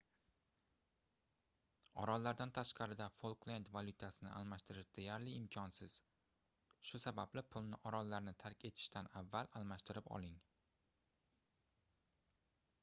orollardan 2.03 2.53
tashqarida 2.57 3.07
folklend 3.17 3.67
valyutasini 3.75 4.31
almashtirish 4.37 4.87
deyarli 4.99 5.35
imkonsiz 5.41 5.97
shu 6.91 6.99
sababli 7.03 7.43
pulni 7.55 7.79
orollarni 7.91 8.33
tark 8.45 8.65
etishdan 8.71 9.11
avval 9.21 9.51
almashtirib 9.61 10.09
oling 10.17 10.41